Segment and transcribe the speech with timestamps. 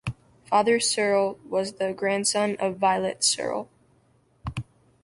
[0.47, 3.69] Father Searle was the grandson of Violet Searle.